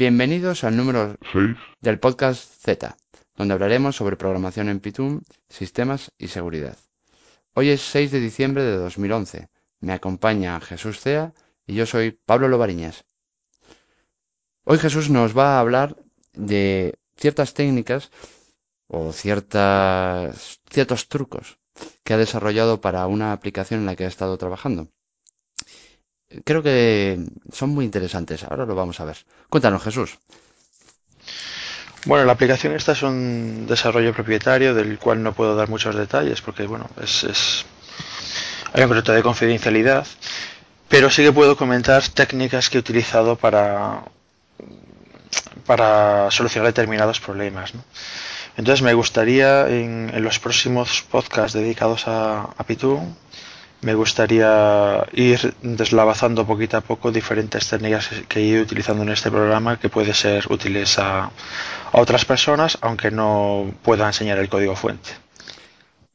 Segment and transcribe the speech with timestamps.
[0.00, 1.58] Bienvenidos al número 6.
[1.82, 2.96] del podcast Z,
[3.36, 6.78] donde hablaremos sobre programación en Python, sistemas y seguridad.
[7.52, 9.50] Hoy es 6 de diciembre de 2011.
[9.80, 11.34] Me acompaña Jesús Cea
[11.66, 13.04] y yo soy Pablo Lovariñas.
[14.64, 15.98] Hoy Jesús nos va a hablar
[16.32, 18.10] de ciertas técnicas
[18.86, 21.58] o ciertas, ciertos trucos
[22.04, 24.88] que ha desarrollado para una aplicación en la que ha estado trabajando.
[26.44, 27.18] Creo que
[27.52, 28.44] son muy interesantes.
[28.44, 29.16] Ahora lo vamos a ver.
[29.48, 30.18] Cuéntanos, Jesús.
[32.06, 36.40] Bueno, la aplicación esta es un desarrollo propietario del cual no puedo dar muchos detalles
[36.40, 37.66] porque, bueno, es, es...
[38.72, 40.06] hay un contrato de confidencialidad,
[40.88, 44.04] pero sí que puedo comentar técnicas que he utilizado para,
[45.66, 47.74] para solucionar determinados problemas.
[47.74, 47.84] ¿no?
[48.56, 53.14] Entonces me gustaría en, en, los próximos podcasts dedicados a, a Python
[53.82, 59.30] me gustaría ir deslavazando poquito a poco diferentes técnicas que he ido utilizando en este
[59.30, 61.30] programa que pueden ser útiles a,
[61.92, 65.10] otras personas, aunque no pueda enseñar el código fuente.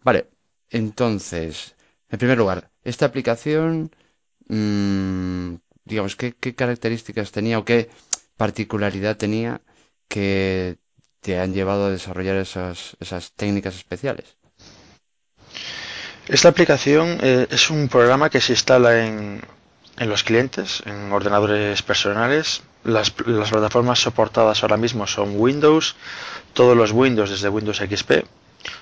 [0.04, 0.28] Vale,
[0.70, 1.76] entonces,
[2.10, 3.92] en primer lugar, esta aplicación,
[4.48, 7.90] mmm, digamos, ¿qué, ¿qué características tenía o qué
[8.38, 9.62] particularidad tenía
[10.08, 10.78] que
[11.20, 14.38] te han llevado a desarrollar esas, esas técnicas especiales?
[16.28, 19.42] Esta aplicación eh, es un programa que se instala en,
[19.98, 22.64] en, los clientes, en ordenadores personales.
[22.84, 25.96] Las, las, plataformas soportadas ahora mismo son Windows,
[26.54, 28.12] todos los Windows desde Windows XP,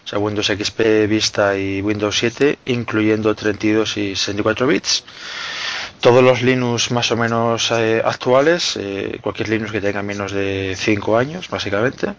[0.05, 5.03] o sea, Windows XP Vista y Windows 7, incluyendo 32 y 64 bits.
[5.99, 10.75] Todos los Linux más o menos eh, actuales, eh, cualquier Linux que tenga menos de
[10.77, 12.13] 5 años, básicamente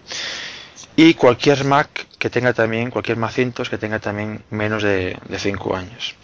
[0.96, 6.16] y cualquier Mac que tenga también, cualquier Macintosh que tenga también menos de 5 años.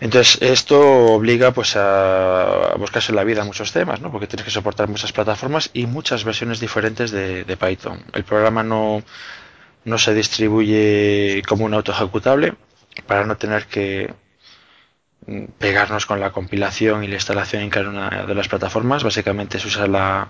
[0.00, 0.80] Entonces esto
[1.14, 4.10] obliga pues a buscarse la vida muchos temas, ¿no?
[4.10, 8.04] porque tienes que soportar muchas plataformas y muchas versiones diferentes de, de Python.
[8.12, 9.02] El programa no,
[9.84, 12.54] no se distribuye como un auto ejecutable
[13.06, 14.12] para no tener que
[15.58, 19.04] pegarnos con la compilación y la instalación en cada una de las plataformas.
[19.04, 20.28] Básicamente se usa la,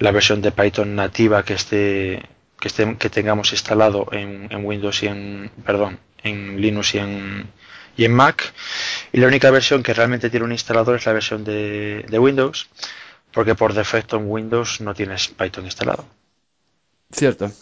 [0.00, 2.22] la versión de Python nativa que esté
[2.58, 7.48] que, que tengamos instalado en, en, Windows y en, perdón, en Linux y en,
[7.96, 8.52] y en Mac.
[9.12, 12.68] Y la única versión que realmente tiene un instalador es la versión de, de Windows,
[13.32, 16.04] porque por defecto en Windows no tienes Python instalado.
[17.10, 17.52] Cierto.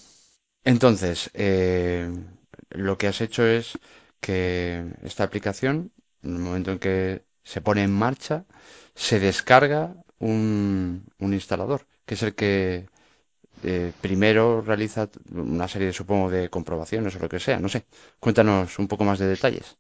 [0.65, 2.09] Entonces, eh,
[2.71, 3.79] lo que has hecho es
[4.21, 5.91] que esta aplicación,
[6.23, 8.45] en el momento en que se pone en marcha,
[8.95, 12.87] se descarga un, un instalador, que es el que
[13.63, 17.85] eh, primero realiza una serie, supongo, de comprobaciones o lo que sea, no sé.
[18.21, 19.77] Cuéntanos un poco más de detalles.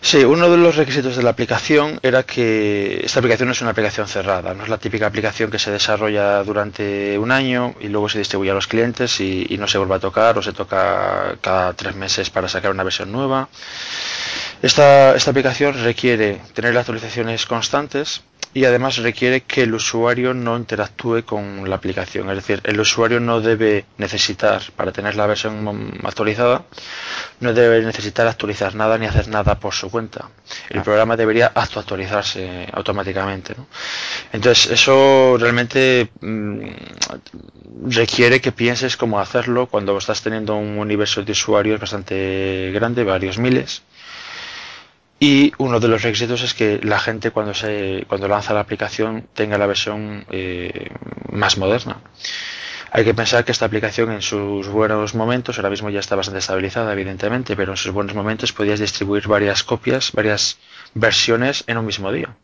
[0.00, 3.70] Sí, uno de los requisitos de la aplicación era que esta aplicación no es una
[3.70, 8.08] aplicación cerrada, no es la típica aplicación que se desarrolla durante un año y luego
[8.08, 11.36] se distribuye a los clientes y, y no se vuelve a tocar o se toca
[11.40, 13.48] cada tres meses para sacar una versión nueva.
[14.62, 18.22] Esta, esta aplicación requiere tener actualizaciones constantes
[18.54, 22.28] y además requiere que el usuario no interactúe con la aplicación.
[22.30, 26.64] Es decir, el usuario no debe necesitar, para tener la versión actualizada,
[27.40, 30.28] no debe necesitar actualizar nada ni hacer nada por su cuenta.
[30.68, 30.82] El ah.
[30.82, 33.54] programa debería actualizarse automáticamente.
[33.56, 33.66] ¿no?
[34.32, 36.66] Entonces, eso realmente mmm,
[37.88, 43.38] requiere que pienses cómo hacerlo cuando estás teniendo un universo de usuarios bastante grande, varios
[43.38, 43.82] miles
[45.24, 49.28] y uno de los requisitos es que la gente cuando se cuando lanza la aplicación
[49.34, 50.90] tenga la versión eh,
[51.30, 52.00] más moderna.
[52.90, 56.40] Hay que pensar que esta aplicación en sus buenos momentos, ahora mismo ya está bastante
[56.40, 60.58] estabilizada evidentemente, pero en sus buenos momentos podías distribuir varias copias, varias
[60.94, 62.34] versiones en un mismo día.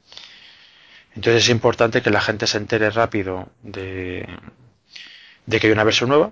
[1.17, 4.25] Entonces es importante que la gente se entere rápido de,
[5.47, 6.31] de que hay una versión nueva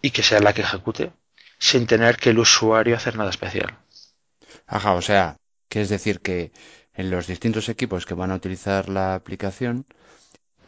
[0.00, 1.10] y que sea la que ejecute
[1.58, 3.76] sin tener que el usuario hacer nada especial.
[4.68, 5.36] Ajá, o sea,
[5.68, 6.52] que es decir que
[6.94, 9.86] en los distintos equipos que van a utilizar la aplicación,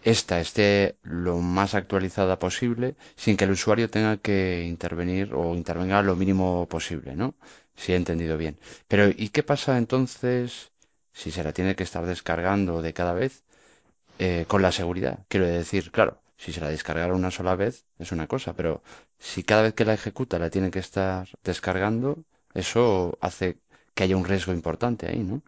[0.02, 6.02] esta esté lo más actualizada posible sin que el usuario tenga que intervenir o intervenga
[6.02, 7.34] lo mínimo posible, ¿no?
[7.76, 8.58] Si he entendido bien.
[8.88, 10.70] Pero ¿y qué pasa entonces
[11.12, 13.42] si se la tiene que estar descargando de cada vez
[14.18, 15.20] eh, con la seguridad?
[15.28, 18.82] Quiero decir, claro, si se la descargara una sola vez es una cosa, pero
[19.18, 22.24] si cada vez que la ejecuta la tiene que estar descargando,
[22.54, 23.58] eso hace
[23.98, 25.42] que haya un riesgo importante ahí, ¿no?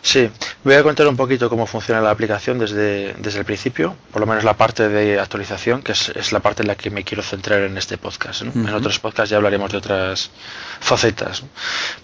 [0.00, 0.30] Sí,
[0.62, 4.28] voy a contar un poquito cómo funciona la aplicación desde, desde el principio, por lo
[4.28, 7.24] menos la parte de actualización, que es, es la parte en la que me quiero
[7.24, 8.42] centrar en este podcast.
[8.42, 8.52] ¿no?
[8.52, 8.68] Uh -huh.
[8.68, 10.30] En otros podcasts ya hablaremos de otras
[10.78, 11.42] facetas.
[11.42, 11.48] ¿no?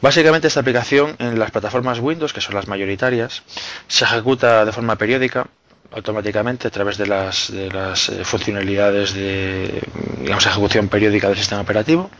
[0.02, 3.44] Básicamente esta aplicación en las plataformas Windows, que son las mayoritarias,
[3.86, 5.46] se ejecuta de forma periódica
[5.92, 9.80] automáticamente a través de las, de las eh, funcionalidades de
[10.18, 12.10] digamos, ejecución periódica del sistema operativo.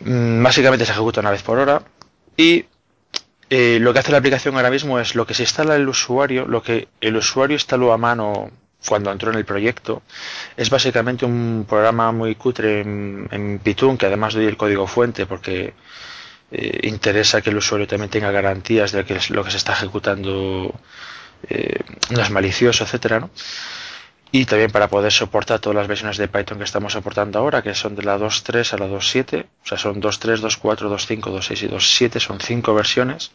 [0.00, 1.80] Mm, básicamente se ejecuta una vez por hora
[2.38, 2.66] y
[3.50, 6.46] eh, lo que hace la aplicación ahora mismo es lo que se instala el usuario,
[6.46, 8.50] lo que el usuario instaló a mano
[8.86, 10.02] cuando entró en el proyecto,
[10.56, 15.74] es básicamente un programa muy cutre en, Python, que además doy el código fuente porque
[16.52, 20.72] eh, interesa que el usuario también tenga garantías de que lo que se está ejecutando
[21.48, 21.80] eh,
[22.10, 23.30] no es malicioso, etcétera, ¿no?
[24.30, 27.74] Y también para poder soportar todas las versiones de Python que estamos soportando ahora, que
[27.74, 31.68] son de la 2.3 a la 2.7, o sea, son 2.3, 2.4, 2.5, 2.6 y
[31.68, 33.32] 2.7, son cinco versiones.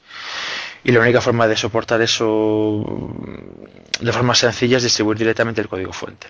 [0.83, 3.09] Y la única forma de soportar eso
[3.99, 6.27] de forma sencilla es distribuir directamente el código fuente.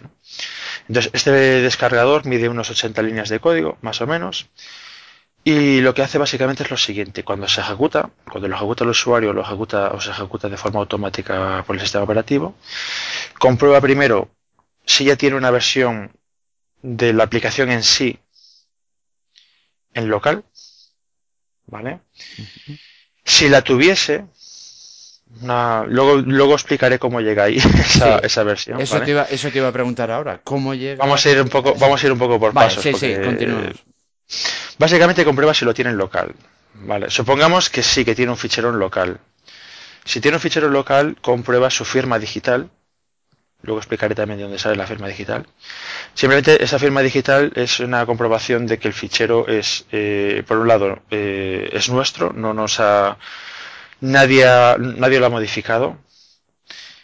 [0.87, 4.47] Entonces, este descargador mide unos 80 líneas de código, más o menos.
[5.43, 8.91] Y lo que hace básicamente es lo siguiente, cuando se ejecuta, cuando lo ejecuta el
[8.91, 12.55] usuario, lo ejecuta o se ejecuta de forma automática por el sistema operativo,
[13.37, 14.29] comprueba primero
[14.85, 16.11] si ya tiene una versión
[16.81, 18.19] de la aplicación en sí
[19.93, 20.43] en local,
[21.67, 21.99] ¿vale?
[23.23, 24.25] Si la tuviese,
[25.41, 28.81] luego, luego explicaré cómo llega ahí esa, esa versión.
[28.81, 30.41] Eso, te iba, eso te iba a preguntar ahora.
[30.43, 30.97] ¿Cómo llega?
[30.97, 32.83] Vamos a ir un poco, vamos a ir un poco por pasos.
[32.83, 33.83] Sí, sí, continuamos.
[34.77, 36.33] Básicamente comprueba si lo tiene en local.
[36.73, 37.09] Vale.
[37.09, 39.19] Supongamos que sí, que tiene un fichero en local.
[40.05, 42.69] Si tiene un fichero en local, comprueba su firma digital
[43.63, 45.47] Luego explicaré también de dónde sale la firma digital.
[46.13, 50.67] Simplemente esa firma digital es una comprobación de que el fichero es, eh, por un
[50.67, 53.17] lado, eh, es nuestro, no nos ha,
[54.01, 54.45] nadie,
[54.79, 55.97] nadie lo ha modificado.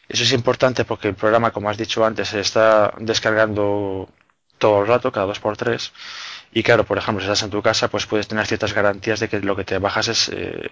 [0.10, 4.10] Eso es importante porque el programa, como has dicho antes, se está descargando
[4.58, 5.94] todo el rato, cada dos por tres.
[6.52, 9.30] Y claro, por ejemplo, si estás en tu casa, pues puedes tener ciertas garantías de
[9.30, 10.68] que lo que te bajas es, eh,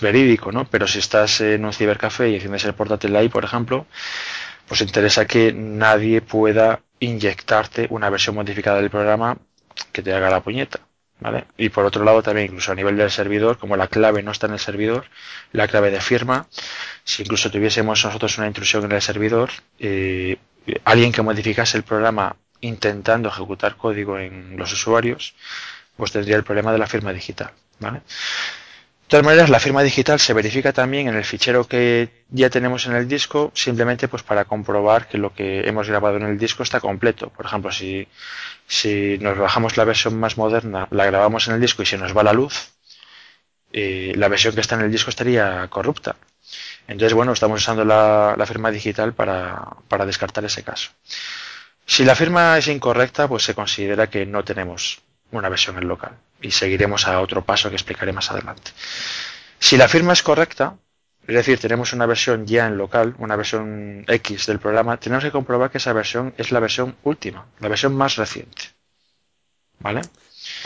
[0.00, 0.64] verídico, ¿no?
[0.64, 3.86] Pero si estás en un cibercafé y enciendes el portátil ahí, por ejemplo,
[4.68, 9.38] pues interesa que nadie pueda inyectarte una versión modificada del programa
[9.92, 10.80] que te haga la puñeta.
[11.20, 11.46] ¿Vale?
[11.56, 14.46] Y por otro lado también incluso a nivel del servidor, como la clave no está
[14.46, 15.06] en el servidor,
[15.50, 16.46] la clave de firma,
[17.02, 19.50] si incluso tuviésemos nosotros una intrusión en el servidor,
[19.80, 20.36] eh,
[20.84, 25.34] alguien que modificase el programa intentando ejecutar código en los usuarios,
[25.96, 27.50] pues tendría el problema de la firma digital.
[27.80, 28.02] ¿vale?
[29.08, 32.94] Todas maneras, la firma digital se verifica también en el fichero que ya tenemos en
[32.94, 36.78] el disco, simplemente pues para comprobar que lo que hemos grabado en el disco está
[36.78, 37.30] completo.
[37.30, 38.06] Por ejemplo, si,
[38.66, 42.14] si nos bajamos la versión más moderna, la grabamos en el disco y se nos
[42.14, 42.72] va la luz,
[43.72, 46.16] eh, la versión que está en el disco estaría corrupta.
[46.86, 49.58] Entonces, bueno, estamos usando la, la firma digital para,
[49.88, 50.90] para descartar ese caso.
[51.86, 56.16] Si la firma es incorrecta, pues se considera que no tenemos una versión en local
[56.40, 58.70] y seguiremos a otro paso que explicaré más adelante.
[59.58, 60.76] Si la firma es correcta,
[61.26, 65.30] es decir, tenemos una versión ya en local, una versión X del programa, tenemos que
[65.30, 68.62] comprobar que esa versión es la versión última, la versión más reciente.
[69.80, 70.00] ¿Vale?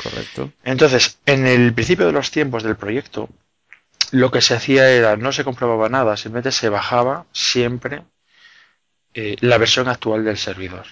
[0.03, 0.53] Correcto.
[0.63, 3.29] Entonces, en el principio de los tiempos del proyecto,
[4.13, 8.05] lo que se hacía era, no se comprobaba nada, simplemente se bajaba siempre
[9.15, 10.87] eh, la versión actual del servidor.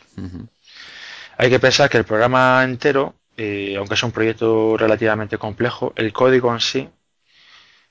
[1.37, 6.13] Hay que pensar que el programa entero eh, aunque es un proyecto relativamente complejo, el
[6.13, 6.91] código en sí,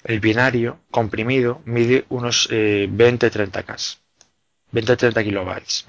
[0.03, 5.85] el binario comprimido, mide unos 20-30K, eh, 20-30 kilobytes.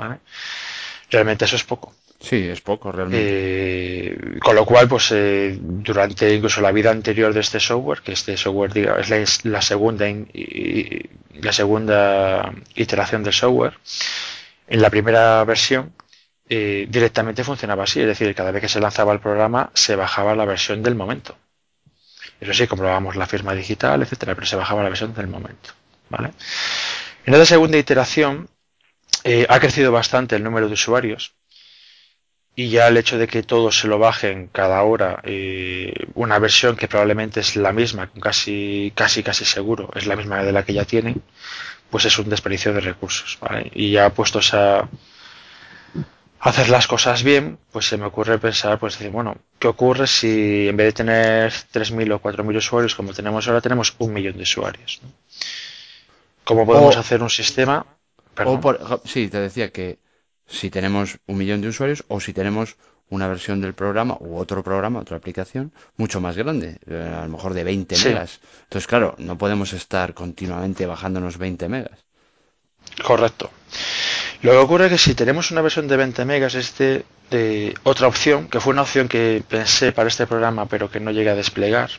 [1.11, 1.93] Realmente eso es poco.
[2.19, 3.23] Sí, es poco realmente.
[3.23, 5.15] Eh, con lo cual, pues
[5.61, 10.07] durante incluso la vida anterior de este software, que este software diga, es la, segunda
[11.35, 13.75] la segunda iteración del software,
[14.69, 15.93] en la primera versión
[16.53, 20.35] eh, directamente funcionaba así, es decir, cada vez que se lanzaba el programa se bajaba
[20.35, 21.37] la versión del momento.
[22.41, 25.71] Eso sí, comprobábamos la firma digital, etcétera, pero se bajaba la versión del momento.
[27.25, 28.49] En esta segunda iteración
[29.23, 31.35] eh, ha crecido bastante el número de usuarios
[32.57, 36.75] y ya el hecho de que todos se lo bajen cada hora eh, una versión
[36.75, 40.75] que probablemente es la misma, casi casi casi seguro es la misma de la que
[40.75, 41.23] ya tienen,
[41.91, 43.39] pues es un desperdicio de recursos.
[43.41, 43.71] ¿vale?
[43.73, 44.89] Y ya puestos a
[46.41, 50.69] hacer las cosas bien, pues se me ocurre pensar, pues decir, bueno, ¿qué ocurre si
[50.69, 54.43] en vez de tener 3.000 o 4.000 usuarios como tenemos ahora, tenemos un millón de
[54.43, 55.01] usuarios?
[56.45, 57.87] ¿Cómo podemos hacer un sistema?
[59.05, 59.99] sí, te decía que
[60.47, 62.77] si tenemos un millón de usuarios o si tenemos
[63.11, 67.29] una versión del programa u otro programa, otra aplicación, mucho más grande, eh, a lo
[67.29, 68.41] mejor de 20 megas.
[68.63, 71.99] Entonces, claro, no podemos estar continuamente bajándonos 20 megas.
[73.05, 73.51] Correcto.
[74.43, 78.09] Lo que ocurre es que si tenemos una versión de 20 megas, este de otra
[78.09, 81.35] opción, que fue una opción que pensé para este programa pero que no llegué a
[81.35, 81.91] desplegar,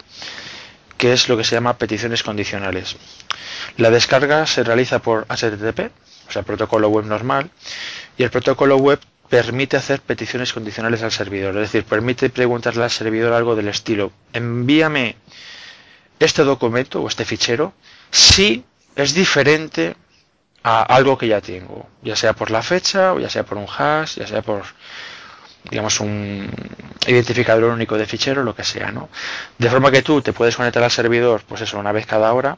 [0.97, 2.95] que es lo que se llama peticiones condicionales.
[3.77, 5.91] La descarga se realiza por HTTP,
[6.27, 7.49] o sea, protocolo web normal,
[8.17, 12.91] y el protocolo web permite hacer peticiones condicionales al servidor, es decir, permite preguntarle al
[12.91, 15.15] servidor algo del estilo, envíame
[16.19, 17.73] este documento o este fichero
[18.11, 18.63] si
[18.95, 19.95] es diferente
[20.63, 23.67] a algo que ya tengo, ya sea por la fecha o ya sea por un
[23.67, 24.63] hash, ya sea por
[25.69, 26.49] digamos un
[27.05, 29.09] identificador único de fichero, lo que sea, ¿no?
[29.57, 32.57] De forma que tú te puedes conectar al servidor, pues eso, una vez cada hora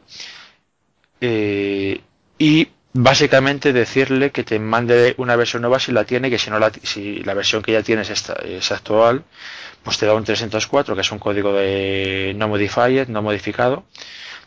[1.22, 2.02] eh,
[2.38, 6.60] y básicamente decirle que te mande una versión nueva si la tiene, que si no
[6.60, 9.24] la, si la versión que ya tienes es, es actual,
[9.84, 13.86] pues te da un 304, que es un código de no modified, no modificado,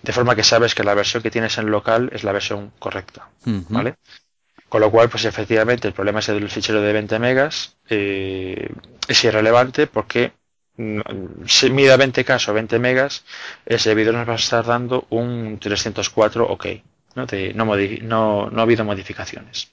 [0.02, 3.28] de forma que sabes que la versión que tienes en local es la versión correcta,
[3.68, 3.96] ¿vale?
[4.68, 8.68] Con lo cual, pues efectivamente, el problema es del fichero de 20 megas eh,
[9.06, 10.32] es irrelevante porque
[10.76, 11.00] mm,
[11.46, 13.24] si mida 20K o 20 megas,
[13.64, 16.66] el servidor nos va a estar dando un 304 OK.
[17.16, 19.72] No, ha habido modificaciones.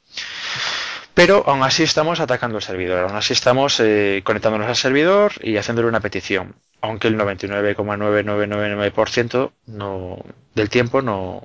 [1.14, 5.58] Pero aún así estamos atacando el servidor, aún así estamos eh, conectándonos al servidor y
[5.58, 10.18] haciéndole una petición, aunque el 99,9999% no,
[10.56, 11.44] del tiempo no,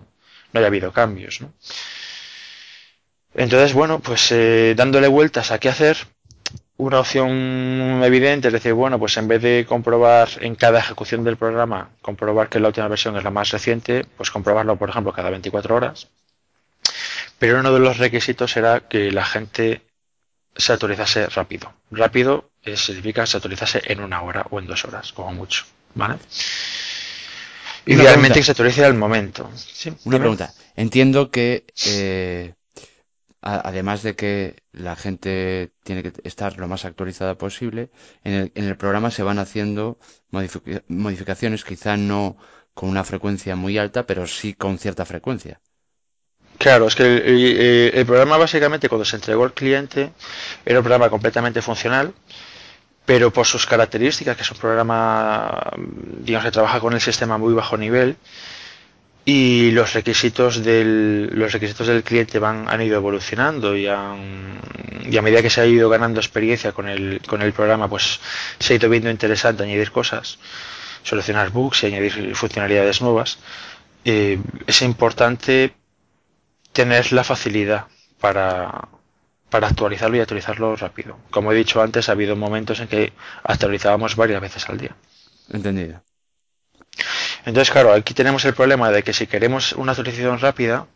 [0.53, 1.41] no haya habido cambios.
[3.35, 5.99] Entonces, bueno, pues eh, dándole vueltas a qué hacer,
[6.79, 11.37] una opción evidente es decir, bueno, pues en vez de comprobar en cada ejecución del
[11.37, 15.31] programa, comprobar que la última versión es la más reciente, pues comprobarlo, por ejemplo, cada
[15.31, 16.09] 24 horas.
[17.39, 19.83] Pero uno de los requisitos era que la gente
[20.57, 21.73] se actualizase rápido.
[21.91, 25.65] Rápido significa se actualizase en una hora o en dos horas, como mucho.
[25.95, 26.17] ¿Vale?
[27.87, 29.51] Idealmente que se actualice al momento.
[30.05, 30.53] una pregunta.
[30.77, 32.55] Entiendo que eh,
[33.41, 37.91] además de que la gente tiene que estar lo más actualizada posible,
[38.25, 39.99] en el, programa se van haciendo
[40.89, 42.37] modificaciones, quizá no
[42.75, 45.61] con una frecuencia muy alta, pero sí con cierta frecuencia.
[46.59, 50.11] Claro, es que el, programa básicamente cuando se entregó al cliente
[50.67, 52.13] era un programa completamente funcional,
[53.05, 57.55] pero por sus características, que es un programa, digamos que trabaja con el sistema muy
[57.55, 58.17] bajo nivel,
[59.31, 64.59] y los requisitos del los requisitos del cliente van han ido evolucionando y, han,
[65.05, 68.21] y a medida que se ha ido ganando experiencia con el con el programa pues
[68.59, 70.39] se ha ido viendo interesante añadir cosas
[71.03, 73.39] solucionar bugs y añadir funcionalidades nuevas
[74.03, 75.75] es importante
[76.73, 77.85] tener la facilidad
[78.19, 78.89] para
[79.51, 81.19] para actualizarlo y actualizarlo rápido.
[81.31, 83.13] Como he dicho antes, ha habido momentos en que
[83.45, 84.95] actualizábamos varias veces al día.
[85.51, 86.03] Entendido.
[87.49, 90.87] Entonces, claro, aquí tenemos el problema de que si queremos una actualización rápida,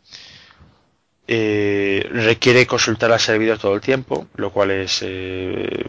[1.27, 5.87] eh, requiere consultar al servidor todo el tiempo, lo cual es eh,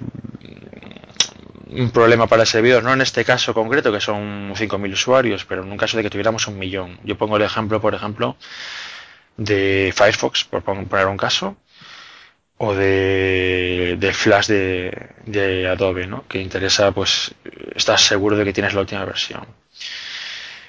[1.68, 5.64] un problema para el servidor, no en este caso concreto, que son 5.000 usuarios, pero
[5.64, 6.98] en un caso de que tuviéramos un millón.
[7.04, 8.38] Yo pongo el ejemplo, por ejemplo,
[9.36, 11.58] de Firefox, por poner un caso,
[12.58, 16.26] o de, Flash de, de Adobe, ¿no?
[16.30, 17.36] que interesa, pues,
[17.76, 19.46] estar seguro de que tienes la última versión.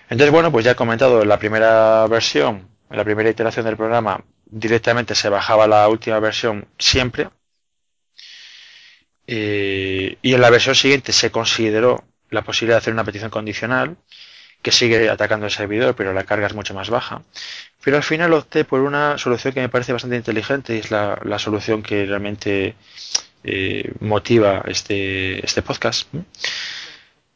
[0.08, 4.22] Entonces, bueno, pues ya he comentado, la primera versión, en la primera iteración del programa,
[4.46, 7.28] directamente se bajaba la última versión siempre.
[9.26, 13.96] Y en la versión siguiente se consideró la posibilidad de hacer una petición condicional
[14.64, 17.22] que sigue atacando el servidor, pero la carga es mucho más baja.
[17.82, 21.38] Pero al final opté por una solución que me parece bastante inteligente y es la,
[21.38, 22.74] solución que realmente
[23.44, 26.08] eh, motiva este, este podcast,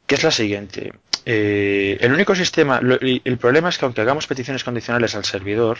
[0.06, 0.92] que es la siguiente.
[1.30, 5.76] Eh, el único sistema, el problema es que aunque hagamos peticiones condicionales al servidor,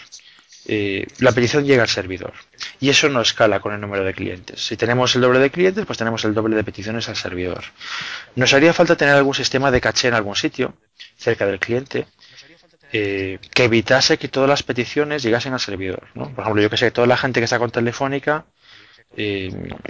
[0.66, 2.34] eh, la petición llega al servidor
[2.78, 4.60] y eso no escala con el número de clientes.
[4.60, 7.64] Si tenemos el doble de clientes, pues tenemos el doble de peticiones al servidor.
[8.36, 10.74] Nos haría falta tener algún sistema de caché en algún sitio,
[11.16, 12.06] cerca del cliente,
[12.92, 16.08] eh, que evitase que todas las peticiones llegasen al servidor.
[16.12, 18.44] Por ejemplo, yo que sé, toda la gente que está con Telefónica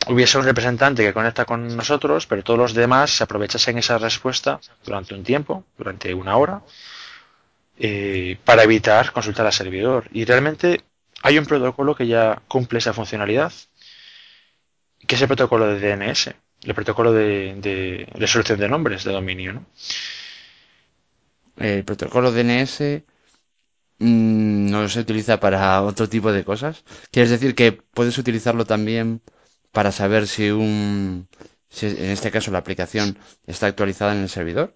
[0.06, 4.60] hubiese un representante que conecta con nosotros, pero todos los demás se aprovechasen esa respuesta
[4.84, 6.62] durante un tiempo, durante una hora,
[7.78, 10.08] eh, para evitar consultar al servidor.
[10.12, 10.82] Y realmente
[11.22, 13.52] hay un protocolo que ya cumple esa funcionalidad,
[15.06, 19.64] que es el protocolo de DNS, el protocolo de, resolución de nombres de dominio.
[21.56, 23.02] El protocolo DNS
[23.98, 26.84] Mm, no se utiliza para otro tipo de cosas.
[27.10, 29.22] ¿Quieres decir que puedes utilizarlo también
[29.72, 31.28] para saber si un,
[31.82, 34.74] en este caso la aplicación está actualizada en el servidor?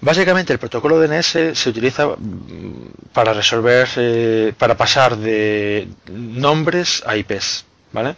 [0.00, 7.16] Básicamente el protocolo DNS se utiliza mm, para resolver, eh, para pasar de nombres a
[7.16, 8.14] IPs, ¿vale?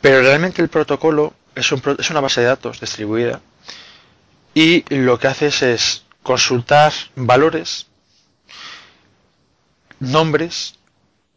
[0.00, 3.40] Pero realmente el protocolo es, un, es una base de datos distribuida
[4.54, 7.89] y lo que haces es consultar valores
[10.00, 10.78] nombres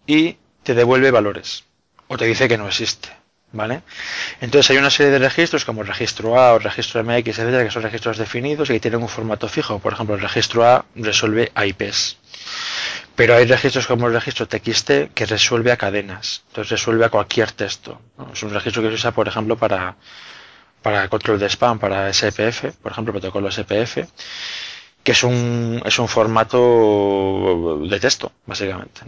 [0.07, 1.63] y te devuelve valores
[2.07, 3.09] o te dice que no existe.
[3.55, 3.83] ¿Vale?
[4.41, 7.63] Entonces hay una serie de registros como el registro A o el registro MX, etcétera,
[7.63, 9.77] que son registros definidos y que tienen un formato fijo.
[9.77, 12.17] Por ejemplo, el registro A resuelve a IPs.
[13.15, 16.41] Pero hay registros como el registro TXT que resuelve a cadenas.
[16.47, 18.01] Entonces resuelve a cualquier texto.
[18.33, 19.97] Es un registro que se usa, por ejemplo, para,
[20.81, 23.99] para control de spam, para SPF, por ejemplo, protocolo SPF,
[25.03, 29.01] que es un, es un formato de texto, básicamente.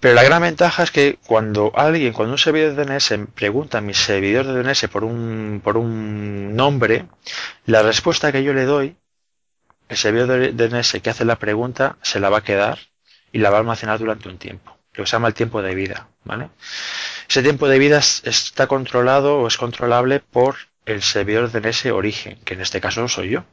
[0.00, 3.80] Pero la gran ventaja es que cuando alguien, cuando un servidor de DNS pregunta a
[3.80, 7.06] mi servidor de DNS por un, por un nombre,
[7.66, 8.96] la respuesta que yo le doy,
[9.88, 12.78] el servidor de DNS que hace la pregunta se la va a quedar
[13.32, 14.76] y la va a almacenar durante un tiempo.
[14.92, 16.50] Lo que se llama el tiempo de vida, ¿vale?
[17.28, 22.54] Ese tiempo de vida está controlado o es controlable por el servidor DNS origen, que
[22.54, 23.44] en este caso soy yo.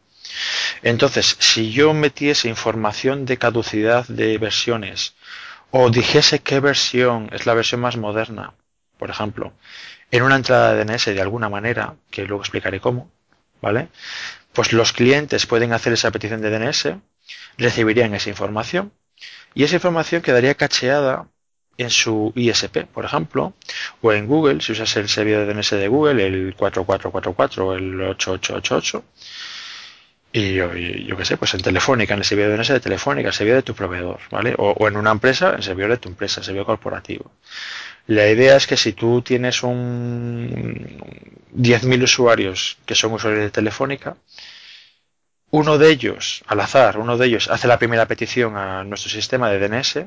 [0.84, 5.14] Entonces, si yo metiese información de caducidad de versiones
[5.70, 8.54] o dijese qué versión es la versión más moderna,
[8.98, 9.54] por ejemplo,
[10.12, 13.12] en una entrada de DNS de alguna manera, que luego explicaré cómo,
[13.62, 13.90] ¿vale?
[14.54, 16.96] Pues los clientes pueden hacer esa petición de DNS,
[17.58, 18.92] recibirían esa información
[19.54, 21.28] y esa información quedaría cacheada
[21.78, 23.54] en su ISP, por ejemplo,
[24.02, 28.02] o en Google, si usas el servidor de DNS de Google, el 4444 o el
[28.02, 29.04] 8888,
[30.34, 33.34] y yo, yo qué sé, pues en Telefónica, en el servidor DNS de Telefónica, el
[33.34, 34.56] servidor de tu proveedor, ¿vale?
[34.58, 37.32] O, en una empresa, en el servidor de tu empresa, el servidor corporativo.
[38.08, 40.98] La idea es que si tú tienes un
[41.54, 44.16] 10.000 usuarios que son usuarios de Telefónica,
[45.52, 49.50] uno de ellos, al azar, uno de ellos hace la primera petición a nuestro sistema
[49.50, 50.06] de DNS,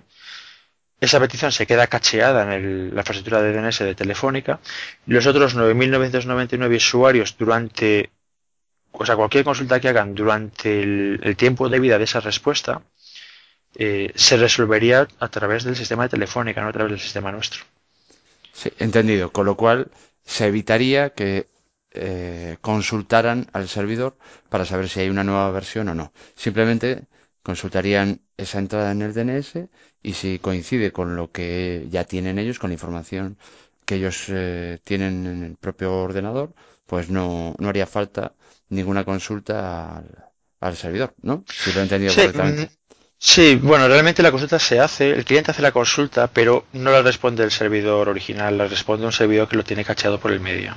[1.00, 4.60] esa petición se queda cacheada en la infraestructura de DNS de Telefónica,
[5.06, 8.10] los otros 9.999 usuarios durante
[8.96, 12.82] o sea, cualquier consulta que hagan durante el, tiempo de vida de esa respuesta
[13.74, 17.64] eh, se resolvería a través del sistema de telefónica, no a través del sistema nuestro.
[18.52, 19.32] Sí, entendido.
[19.32, 19.90] Con lo cual
[20.24, 21.48] se evitaría que
[21.90, 24.16] eh, consultaran al servidor
[24.48, 26.12] para saber si hay una nueva versión o no.
[26.36, 27.06] Simplemente
[27.42, 29.68] consultarían esa entrada en el DNS
[30.02, 33.38] y si coincide con lo que ya tienen ellos, con la información
[33.84, 36.54] que ellos eh, tienen en el propio ordenador,
[36.86, 38.34] pues no, no haría falta
[38.74, 40.02] ninguna consulta
[40.60, 41.44] al, servidor, ¿no?
[41.48, 42.62] Si lo he entendido sí, correctamente.
[42.62, 46.90] Mm, sí, bueno, realmente la consulta se hace, el cliente hace la consulta, pero no
[46.90, 50.40] la responde el servidor original, la responde un servidor que lo tiene cacheado por el
[50.40, 50.74] medio.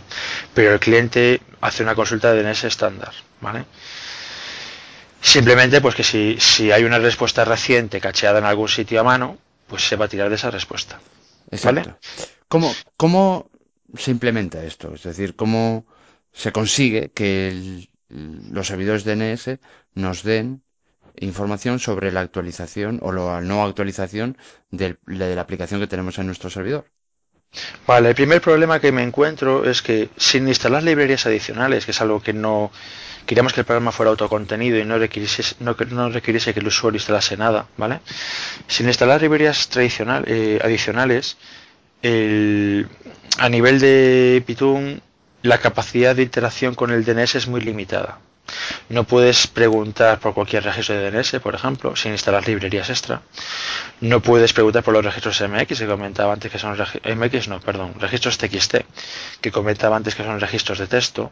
[0.54, 3.66] Pero el cliente hace una consulta de DNS estándar, ¿vale?
[5.22, 9.38] Simplemente, pues que si, si hay una respuesta reciente cacheada en algún sitio a mano,
[9.68, 11.00] pues se va a tirar de esa respuesta.
[11.64, 11.96] ¿Vale?
[12.48, 13.50] ¿Cómo, ¿Cómo
[13.96, 14.94] se implementa esto?
[14.94, 15.86] Es decir, ¿cómo,
[16.38, 19.58] se consigue que los servidores DNS
[19.96, 20.62] nos den
[21.20, 24.38] información sobre la actualización o la no actualización
[24.70, 26.86] de la aplicación que tenemos en nuestro servidor.
[27.88, 32.02] Vale, el primer problema que me encuentro es que sin instalar librerías adicionales, que es
[32.02, 32.72] algo que no
[33.26, 35.74] queríamos que el programa fuera autocontenido y no requiriese, no,
[36.10, 38.02] requiriese que el usuario instalase nada, ¿vale?
[38.68, 41.38] Sin instalar librerías tradicionales eh, adicionales,
[43.40, 45.02] a nivel de Python
[45.48, 48.20] la capacidad de interacción con el DNS es muy limitada.
[48.90, 53.22] No puedes preguntar por cualquier registro de DNS, por ejemplo, sin instalar librerías extra.
[54.02, 57.96] No puedes preguntar por los registros MX, que comentaba antes que son MX, no, perdón,
[58.00, 58.76] registros TXT,
[59.42, 61.32] que comentaba antes que son registros de texto.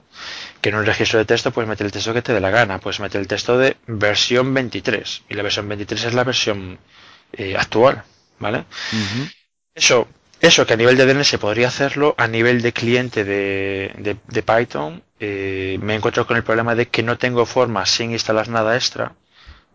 [0.62, 2.80] Que en un registro de texto puedes meter el texto que te dé la gana,
[2.80, 6.80] puedes meter el texto de versión 23 y la versión 23 es la versión
[7.34, 8.04] eh, actual,
[8.40, 8.66] ¿vale?
[9.74, 10.08] Eso
[10.46, 15.78] eso que a nivel de DNS podría hacerlo, a nivel de cliente de, Python eh,
[15.82, 19.14] me encuentro con el problema de que no tengo forma, sin instalar nada extra,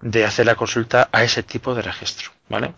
[0.01, 2.31] de hacer la consulta a ese tipo de registro.
[2.49, 2.75] ¿vale?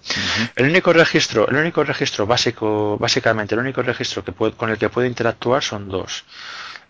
[0.57, 4.89] El único registro, el único registro básico, básicamente el único registro que con el que
[4.89, 6.25] puedo interactuar son dos.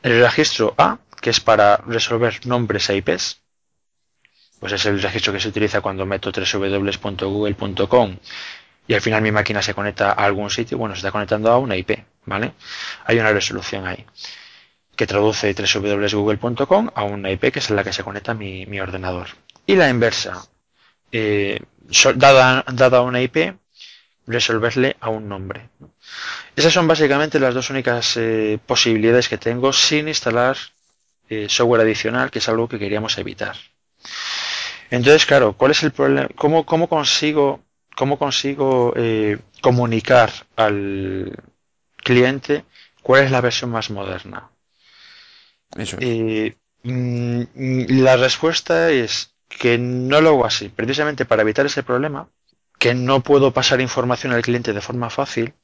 [0.03, 3.41] El registro A, que es para resolver nombres e IPs,
[4.59, 8.17] pues es el registro que se utiliza cuando meto www.google.com
[8.87, 11.59] y al final mi máquina se conecta a algún sitio, bueno, se está conectando a
[11.59, 12.53] una IP, ¿vale?
[13.05, 14.05] Hay una resolución ahí
[14.97, 19.29] que traduce www.google.com a una IP que es la que se conecta a mi, ordenador.
[19.67, 20.43] Y la inversa,
[21.11, 21.61] eh,
[22.17, 23.55] dada, dada una IP,
[24.27, 25.71] resolverle a un nombre.
[26.55, 30.57] Esas son básicamente las dos únicas eh, posibilidades que tengo sin instalar
[31.29, 33.57] eh, software adicional, que es algo que queríamos evitar.
[34.91, 36.29] Entonces, claro, ¿cuál es el problema?
[36.37, 37.65] ¿Cómo, cómo consigo
[38.03, 41.39] ¿Cómo consigo eh, comunicar al
[41.99, 42.65] cliente
[43.01, 44.51] cuál es la versión más moderna?
[45.77, 47.43] Eso eh, mm,
[48.03, 52.29] la respuesta es que no lo hago así, precisamente para evitar ese problema,
[52.77, 55.55] que no puedo pasar información al cliente de forma fácil,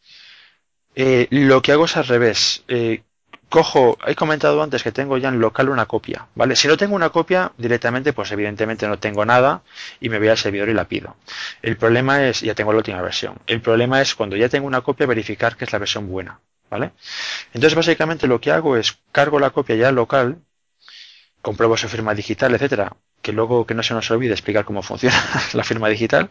[0.94, 2.62] eh, lo que hago es al revés.
[2.68, 3.02] Eh,
[3.48, 6.54] cojo, he comentado antes que tengo ya en local una copia, ¿vale?
[6.56, 9.62] Si no tengo una copia directamente, pues evidentemente no tengo nada
[10.00, 11.16] y me voy al servidor y la pido.
[11.62, 14.82] El problema es, ya tengo la última versión, el problema es cuando ya tengo una
[14.82, 16.92] copia verificar que es la versión buena, ¿vale?
[17.54, 20.38] Entonces básicamente lo que hago es cargo la copia ya local,
[21.40, 25.16] compruebo su firma digital, etcétera, que luego que no se nos olvide explicar cómo funciona
[25.54, 26.30] la firma digital.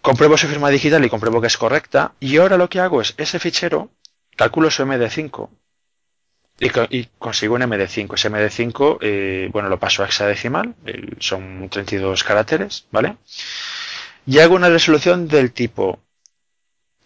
[0.00, 2.12] Compruebo su firma digital y compruebo que es correcta.
[2.20, 3.90] Y ahora lo que hago es ese fichero
[4.38, 5.50] calculo su MD5
[6.60, 8.14] y, consigo un MD5.
[8.14, 10.74] Ese MD5, eh, bueno, lo paso a hexadecimal,
[11.18, 13.16] son 32 caracteres, ¿vale?
[14.26, 16.00] Y hago una resolución del tipo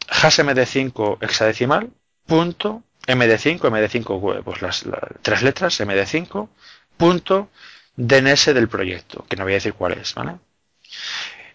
[0.09, 1.91] hash MD5 hexadecimal,
[2.27, 4.85] punto MD5, MD5, pues las,
[5.23, 6.49] tres letras, MD5,
[6.97, 7.49] punto
[7.97, 10.37] DNS del proyecto, que no voy a decir cuál es, ¿vale?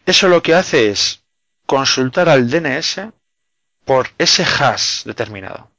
[0.06, 1.22] Eso lo que hace es
[1.66, 3.02] consultar al DNS
[3.88, 5.72] por ese hash determinado.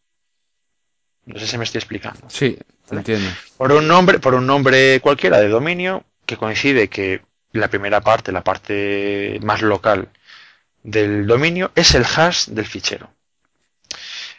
[1.27, 2.29] No sé si me estoy explicando.
[2.31, 2.59] Sí,
[2.90, 3.29] entiendo.
[3.59, 7.21] Por un nombre, por un nombre cualquiera de dominio que coincide que
[7.53, 10.09] la primera parte, la parte más local
[10.83, 13.11] del dominio, es el hash del fichero.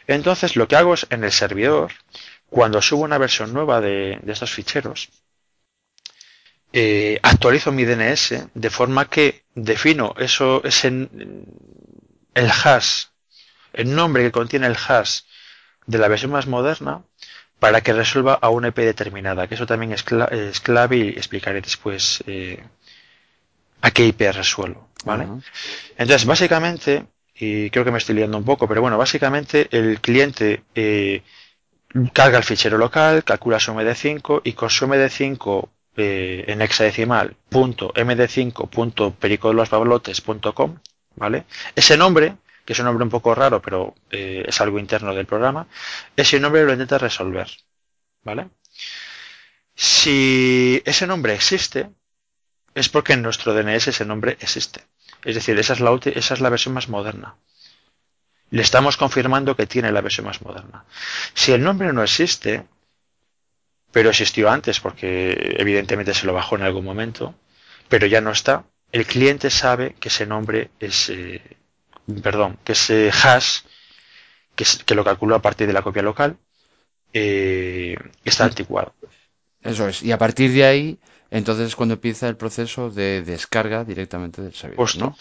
[0.08, 1.92] Entonces lo que hago es en el servidor,
[2.48, 5.10] cuando subo una versión nueva de, estos ficheros,
[6.72, 13.09] eh, actualizo mi DNS de forma que defino eso, ese, el hash
[13.72, 15.20] el nombre que contiene el hash
[15.86, 17.02] de la versión más moderna
[17.58, 22.24] para que resuelva a una IP determinada, que eso también es, clave y explicaré después
[22.26, 22.62] eh,
[23.82, 24.88] a qué IP resuelvo.
[25.04, 25.26] ¿vale?
[25.96, 30.62] Entonces, básicamente, y creo que me estoy liando un poco, pero bueno, básicamente el cliente
[30.74, 31.22] eh,
[32.12, 37.92] carga el fichero local, calcula su MD5 y con su MD5 eh, en hexadecimal punto
[37.92, 39.14] md5 punto
[41.16, 41.44] ¿vale?
[41.74, 42.36] Ese nombre
[42.70, 45.66] que es un nombre un poco raro, pero eh, es algo interno del programa,
[46.14, 47.50] ese nombre lo intenta resolver.
[48.22, 48.48] ¿Vale?
[49.74, 51.90] Si ese nombre existe,
[52.72, 54.84] es porque en nuestro DNS ese nombre existe.
[55.24, 57.34] Es decir, esa es la, esa es la versión más moderna.
[58.50, 60.84] Le estamos confirmando que tiene la versión más moderna.
[61.34, 62.68] Si el nombre no existe,
[63.90, 67.34] pero existió antes porque evidentemente se lo bajó en algún momento,
[67.88, 71.56] pero ya no está, el cliente sabe que ese nombre es, eh,
[72.22, 73.60] perdón, que ese hash,
[74.54, 76.36] que, lo calculo a partir de la copia local,
[77.12, 78.94] eh, está anticuado.
[79.62, 80.02] Eso es.
[80.02, 80.98] Y a partir de ahí,
[81.30, 84.96] entonces es cuando empieza el proceso de descarga directamente del servidor.
[84.96, 85.16] ¿no?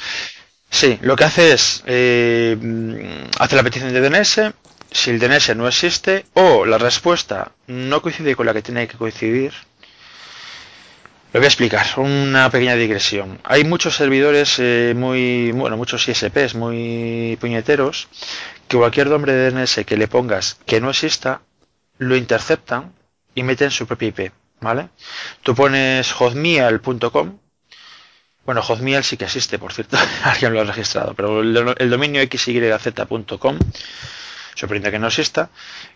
[0.70, 2.58] Sí, lo que hace es eh,
[3.40, 4.54] hace la petición de DNS.
[4.92, 8.98] Si el DNS no existe o la respuesta no coincide con la que tiene que
[8.98, 9.54] coincidir,
[11.32, 13.40] lo voy a explicar, una pequeña digresión.
[13.44, 18.08] Hay muchos servidores eh, muy, bueno, muchos ISPs muy puñeteros
[18.68, 21.42] que cualquier nombre de DNS que le pongas que no exista,
[22.00, 22.94] lo interceptan
[23.36, 24.90] y meten su propia IP, ¿vale?
[25.44, 27.38] Tú pones hotmail.com,
[28.46, 32.24] bueno, hotmail sí que existe, por cierto, alguien lo ha registrado, pero el, el dominio
[32.24, 33.60] xyz.com
[34.60, 35.50] sorprende que no exista,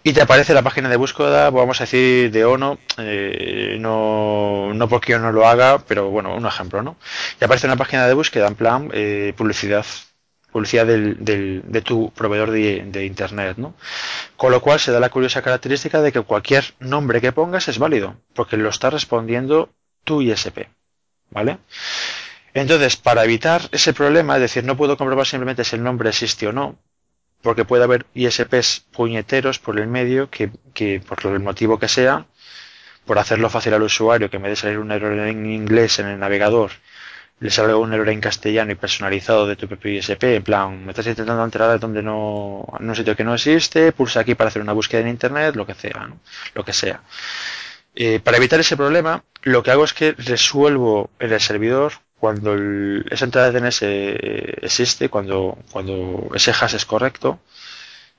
[0.04, 4.88] y te aparece la página de búsqueda, vamos a decir, de ONO, eh, no, no
[4.88, 6.96] porque yo no lo haga, pero bueno, un ejemplo, ¿no?
[7.40, 9.86] Y aparece una página de búsqueda en plan eh, publicidad
[10.52, 13.74] publicidad del, del, de tu proveedor de, de, Internet, ¿no?
[14.38, 17.80] Con lo cual se da la curiosa característica de que cualquier nombre que pongas es
[17.80, 19.74] válido, porque lo está respondiendo
[20.04, 20.70] tu ISP,
[21.32, 21.58] ¿vale?
[22.54, 26.48] Entonces, para evitar ese problema, es decir, no puedo comprobar simplemente si el nombre existe
[26.48, 26.78] o no,
[27.44, 32.26] porque puede haber ISPs puñeteros por el medio que, que, por el motivo que sea,
[33.06, 36.08] por hacerlo fácil al usuario, que en vez de salir un error en inglés en
[36.08, 36.72] el navegador,
[37.40, 40.92] le salga un error en castellano y personalizado de tu propio ISP, en plan, me
[40.92, 44.48] estás intentando entrar a donde no, en un sitio que no existe, pulsa aquí para
[44.48, 46.20] hacer una búsqueda en internet, lo que sea, ¿no?
[46.54, 47.02] lo que sea.
[47.94, 52.56] Eh, para evitar ese problema, lo que hago es que resuelvo en el servidor cuando
[53.12, 57.42] esa entrada de DNS eh, existe, cuando, cuando ese hash es correcto,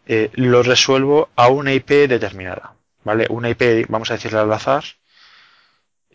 [0.04, 2.74] eh, lo resuelvo a una IP determinada.
[3.02, 3.26] ¿Vale?
[3.30, 4.84] Una IP, vamos a decirle al azar,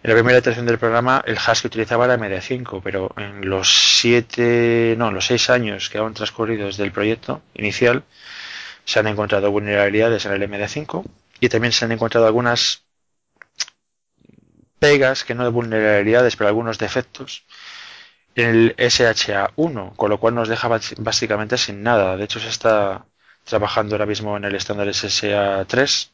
[0.03, 3.99] En la primera iteración del programa el hash que utilizaba era MD5, pero en los
[3.99, 8.05] siete, no, en los seis años que han transcurrido desde el proyecto inicial
[8.85, 11.05] se han encontrado vulnerabilidades en el MD5
[11.41, 12.85] y también se han encontrado algunas
[14.79, 17.45] pegas, que no de vulnerabilidades, pero algunos defectos
[18.35, 22.17] en el SHA1, con lo cual nos deja básicamente sin nada.
[22.17, 23.07] De hecho, se está
[23.45, 26.11] trabajando ahora mismo en el estándar SSA3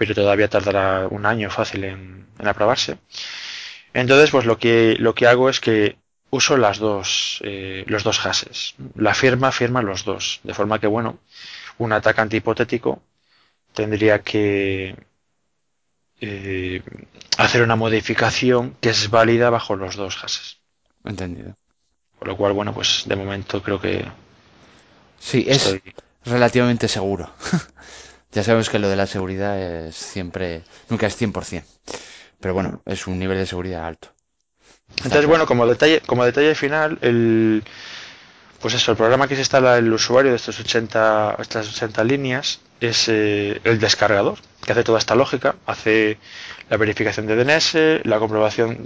[0.00, 2.98] pero todavía tardará un año fácil en, en aprobarse.
[3.94, 5.98] Entonces, pues lo que, lo que hago es que
[6.30, 8.74] uso las dos, eh, los dos hashes.
[8.96, 11.18] La firma firma los dos, de forma que, bueno,
[11.78, 13.02] un atacante hipotético
[13.74, 14.96] tendría que
[16.20, 16.82] eh,
[17.38, 20.58] hacer una modificación que es válida bajo los dos hashes.
[21.04, 21.56] Entendido.
[22.18, 24.04] Con lo cual, bueno, pues de momento creo que
[25.18, 25.82] Sí, es estoy...
[26.24, 27.30] relativamente seguro.
[28.32, 31.64] Ya sabemos que lo de la seguridad es siempre, nunca es 100%.
[32.40, 34.08] Pero bueno, es un nivel de seguridad alto.
[34.98, 37.62] Entonces, bueno, como detalle, como detalle final, el,
[38.60, 42.60] pues eso, el programa que se instala el usuario de estos 80, estas 80 líneas
[42.80, 46.18] es eh, el descargador, que hace toda esta lógica, hace
[46.68, 48.84] la verificación de DNS, la comprobación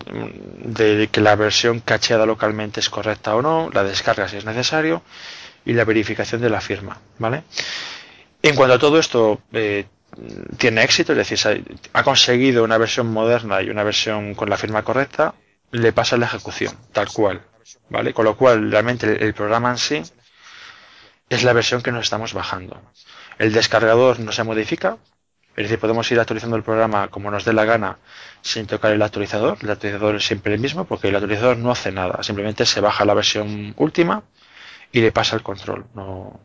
[0.65, 5.03] de que la versión cacheada localmente es correcta o no, la descarga si es necesario
[5.65, 7.45] y la verificación de la firma, ¿vale?
[8.45, 9.87] En cuanto a todo esto eh,
[10.59, 14.83] tiene éxito, es decir, ha, conseguido una versión moderna y una versión con la firma
[14.83, 15.35] correcta,
[15.71, 17.41] le pasa la ejecución, tal cual,
[17.89, 18.13] ¿vale?
[18.13, 20.03] Con lo cual, realmente el, el programa en sí
[21.31, 22.83] es la versión que nos estamos bajando.
[23.39, 24.99] El descargador no se modifica,
[25.57, 27.97] es decir, podemos ir actualizando el programa como nos dé la gana
[28.43, 29.57] sin tocar el actualizador.
[29.63, 33.07] El actualizador es siempre el mismo porque el actualizador no hace nada, simplemente se baja
[33.07, 34.23] la versión última
[34.93, 35.87] y le pasa el control.
[35.95, 36.41] No,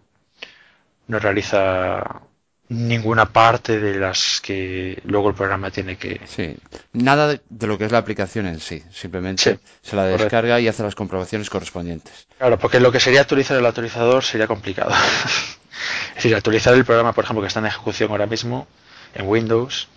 [1.09, 2.21] no realiza
[2.69, 6.21] ninguna parte de las que luego el programa tiene que...
[6.25, 6.55] Sí,
[6.93, 8.83] nada de, de lo que es la aplicación en sí.
[8.91, 10.23] Simplemente Sí, se la correcto.
[10.25, 12.27] descarga y hace las comprobaciones correspondientes.
[12.37, 14.91] Claro, porque lo que sería actualizar el actualizador sería complicado.
[16.09, 18.67] es decir, actualizar el programa, por ejemplo, que está en ejecución ahora mismo
[19.15, 19.87] en Windows,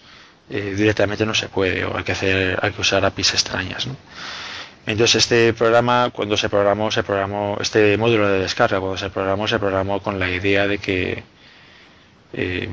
[0.51, 3.97] eh, directamente no se puede, o hay que hacer, hay que usar APIs extrañas, ¿no?
[4.87, 9.47] Entonces este programa, cuando se programó, se programó, este módulo de descarga, cuando se programó,
[9.47, 11.23] se programó con la idea de que
[12.33, 12.69] eh,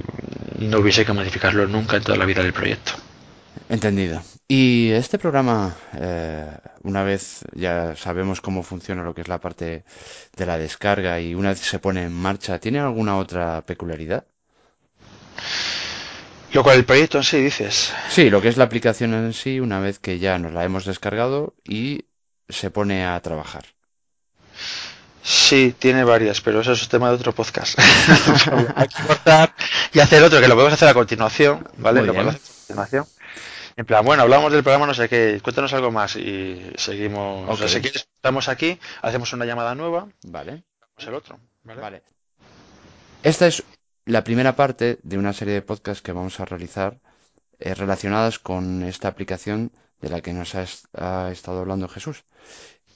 [0.60, 2.94] no hubiese que modificarlo nunca en toda la vida del proyecto.
[3.70, 4.22] Entendido.
[4.48, 6.48] Y este programa, eh,
[6.82, 9.84] una vez ya sabemos cómo funciona lo que es la parte
[10.36, 14.26] de la descarga y una vez se pone en marcha, ¿tiene alguna otra peculiaridad?
[16.54, 19.60] Lo cual el proyecto en sí, dices, Sí, lo que es la aplicación en sí,
[19.60, 22.06] una vez que ya nos la hemos descargado y
[22.48, 23.66] se pone a trabajar.
[25.22, 27.78] sí, tiene varias, pero eso es tema de otro podcast.
[28.76, 29.54] Hay que cortar
[29.94, 32.00] y hacer otro, que lo podemos hacer a continuación, ¿vale?
[32.00, 33.06] Muy Lo podemos hacer a continuación.
[33.78, 37.48] En plan, bueno, hablamos del programa, no sé qué, cuéntanos algo más y seguimos.
[37.50, 40.64] O sea, si quieres, estamos aquí, hacemos una llamada nueva, Vale.
[40.98, 41.80] hacemos el otro, ¿vale?
[41.82, 42.04] Vale.
[43.24, 43.64] Esta es
[44.16, 47.00] la primera parte de una serie de podcasts que vamos a realizar
[47.60, 52.18] eh, relacionadas con esta aplicación de la que nos ha, est- ha estado hablando Jesús.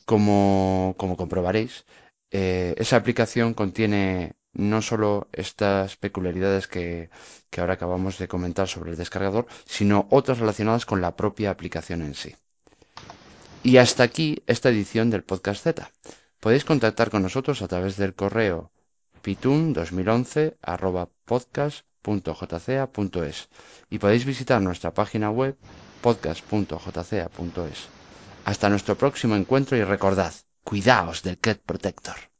[0.06, 1.86] Como, como comprobaréis,
[2.32, 7.10] eh, esa aplicación contiene no solo estas peculiaridades que,
[7.49, 12.02] que ahora acabamos de comentar sobre el descargador, sino otras relacionadas con la propia aplicación
[12.02, 12.36] en sí.
[13.63, 15.91] Y hasta aquí esta edición del Podcast Z.
[16.39, 18.71] Podéis contactar con nosotros a través del correo
[19.23, 23.49] pitun2011 arroba podcast.jca.es
[23.89, 25.57] y podéis visitar nuestra página web
[26.01, 27.88] podcast.jca.es.
[28.45, 30.33] Hasta nuestro próximo encuentro y recordad,
[30.63, 32.33] cuidaos del Cat Protector.